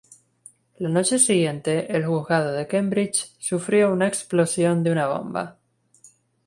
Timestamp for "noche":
0.89-1.19